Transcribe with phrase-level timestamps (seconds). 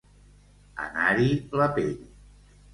[0.85, 1.29] Anar-l'hi
[1.61, 1.95] la pell.